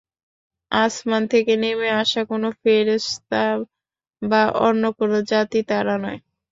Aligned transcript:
আসমান 0.71 1.23
থেকে 1.27 1.53
নেমে 1.57 1.89
আসা 2.01 2.21
কোন 2.29 2.43
ফেরেশতা 2.61 3.43
বা 4.21 4.41
অন্য 4.59 4.83
কোন 4.97 5.11
জাতি 5.31 5.59
তারা 5.69 5.95
নয়। 6.03 6.19